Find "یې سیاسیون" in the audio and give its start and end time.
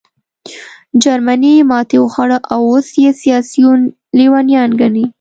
3.03-3.79